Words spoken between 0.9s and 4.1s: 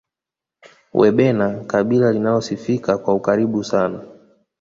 wabena kabila linalosifika kwa ukaribu sana